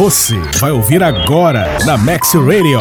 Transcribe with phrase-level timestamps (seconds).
[0.00, 2.80] Você vai ouvir agora na Max Radio.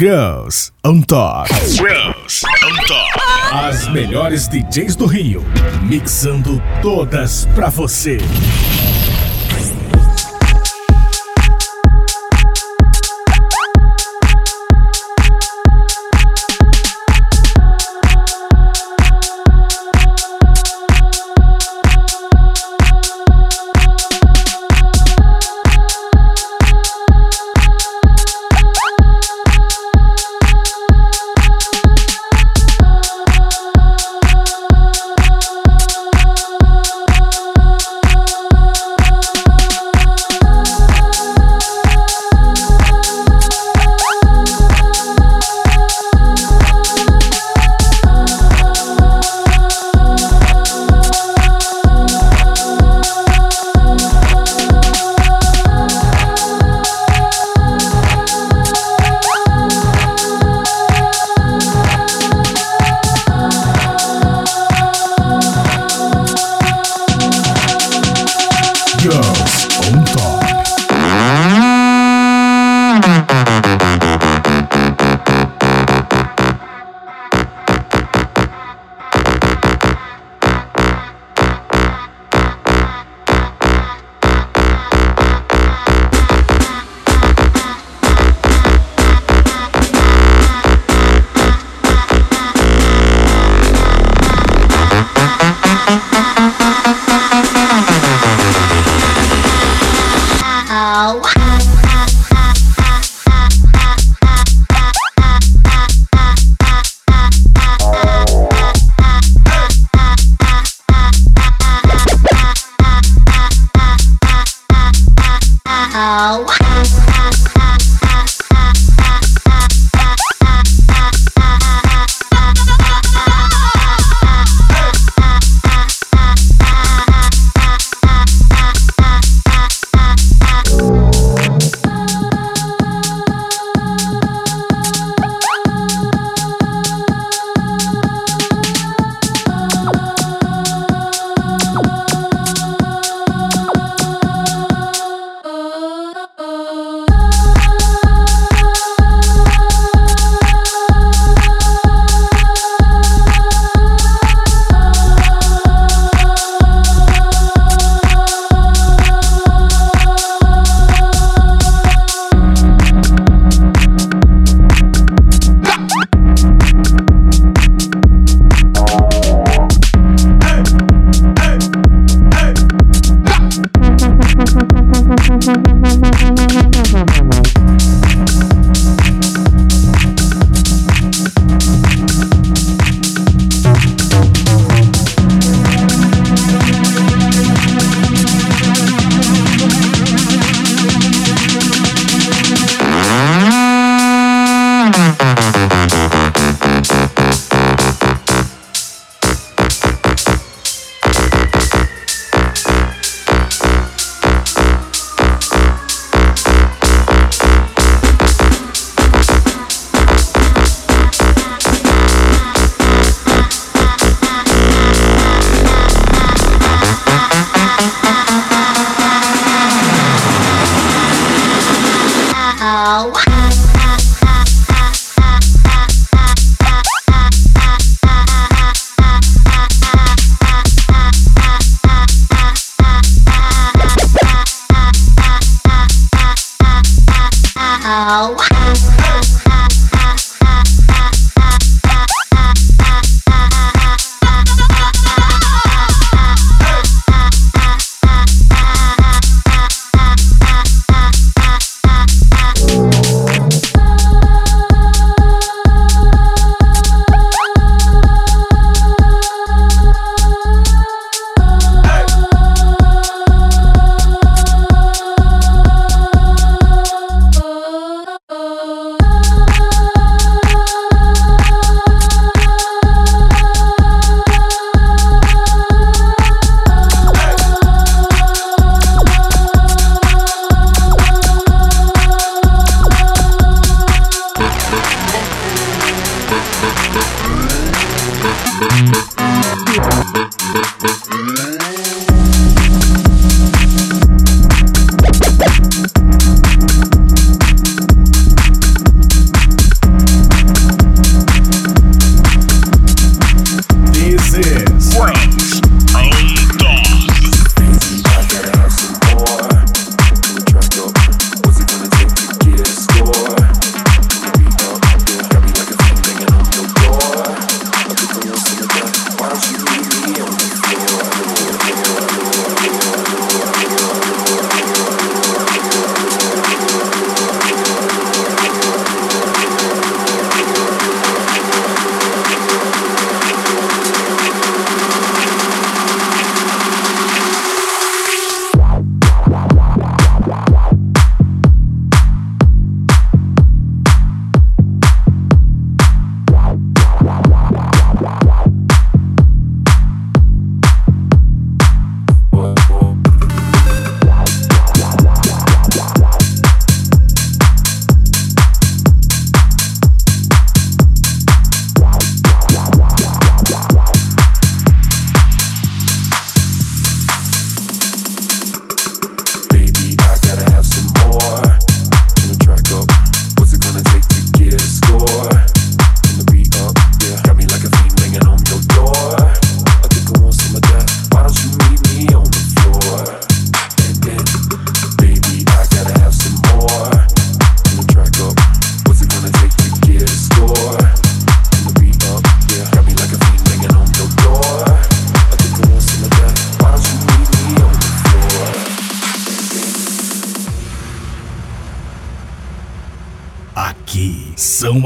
[0.00, 1.52] Girls on Top.
[1.66, 3.20] Girls on Top.
[3.52, 5.44] As melhores DJs do Rio,
[5.82, 8.16] mixando todas pra você.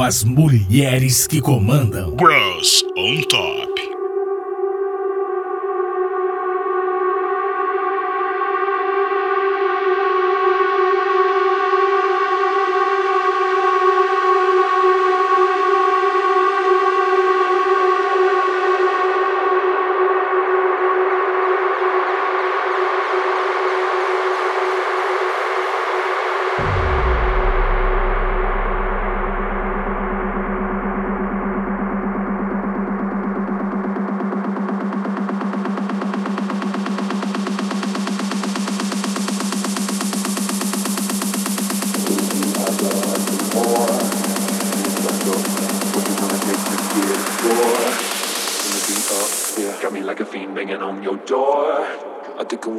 [0.09, 2.17] as mulheres que comandam.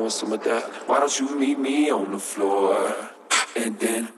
[0.10, 0.64] some of that.
[0.88, 3.10] Why don't you meet me on the floor?
[3.56, 4.10] And then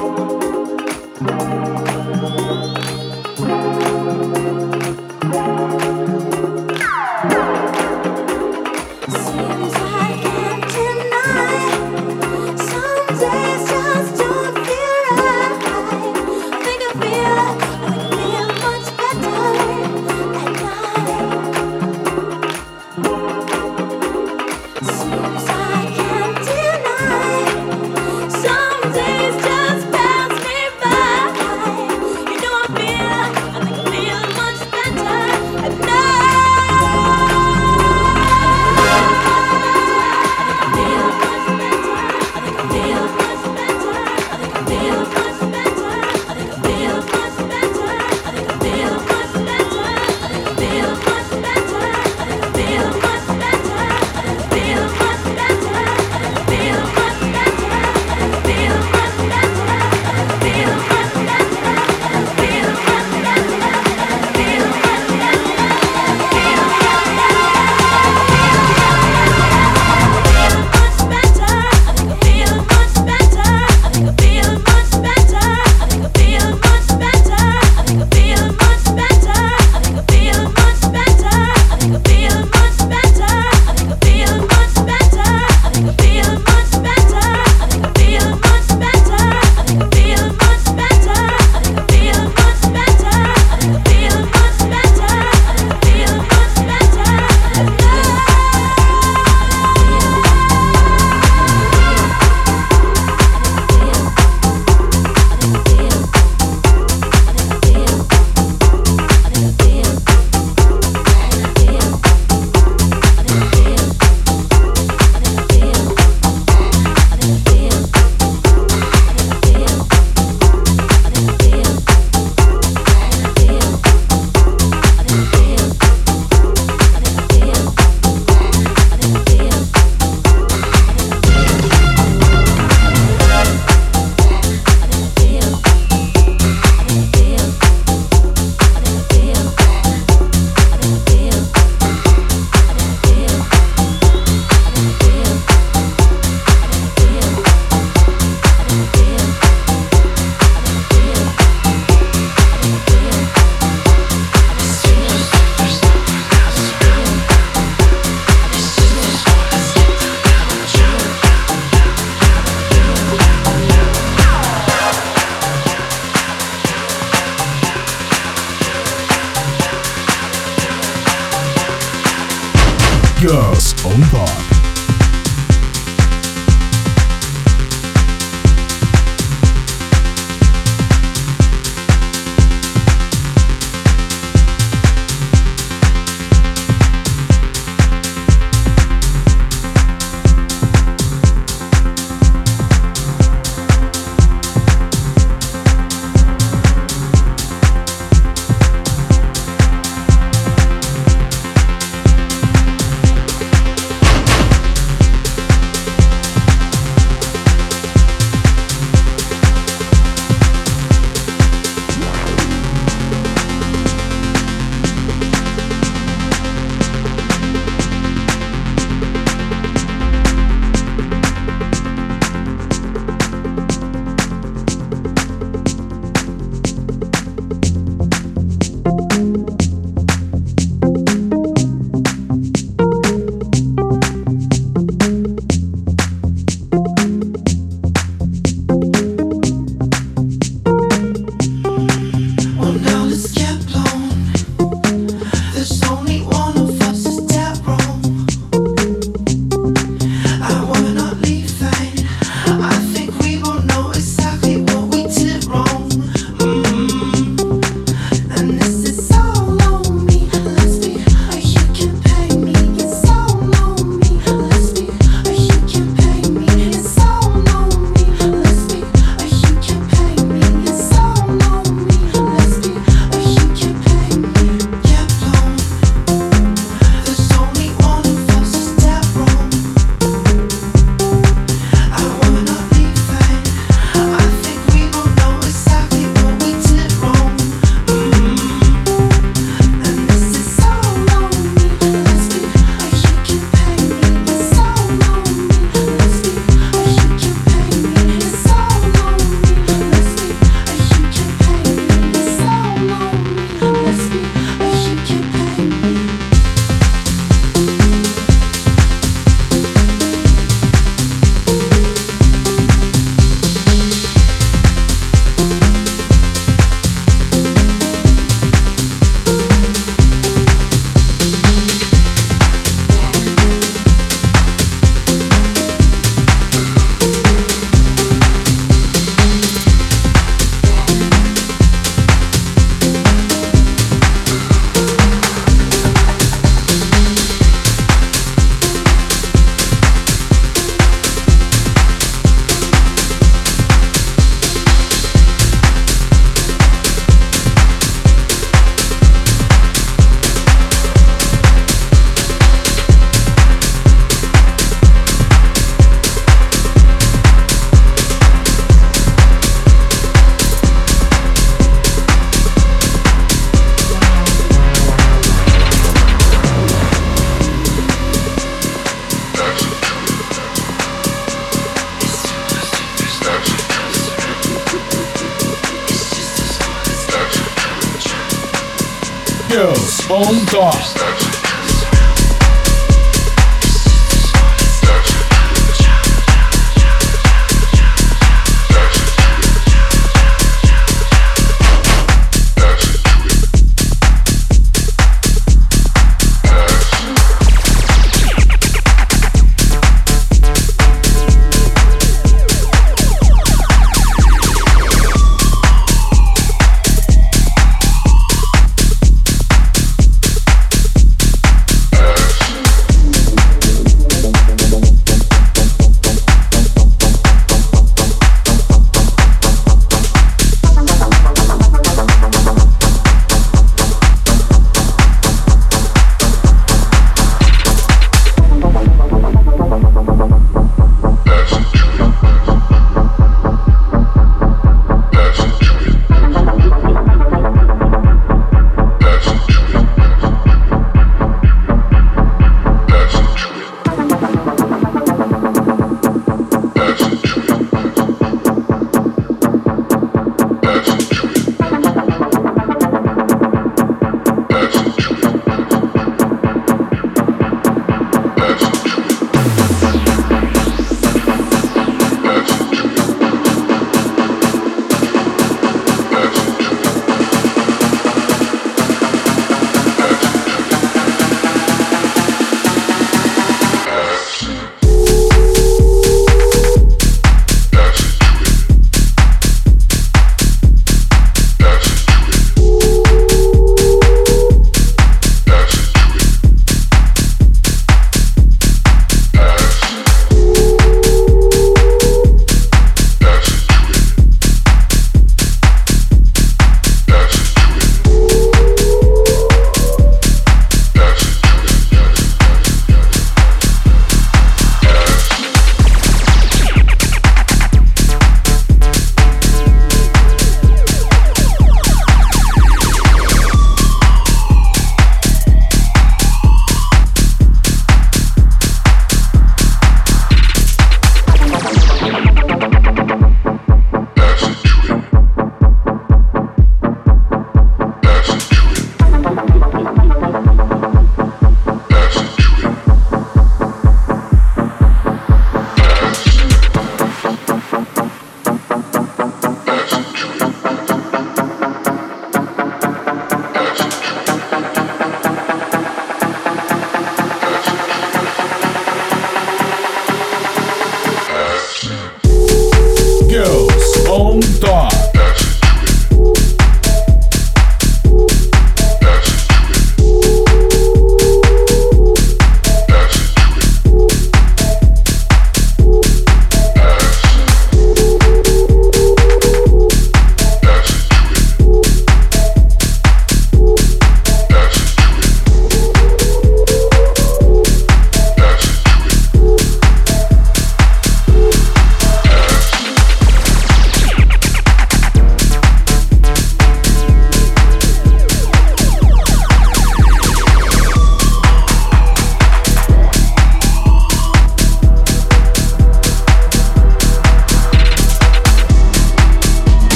[0.00, 0.18] thank
[2.74, 2.79] you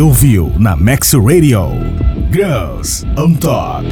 [0.00, 1.72] Você ouviu na Max Radio
[2.32, 3.84] Girls on Top.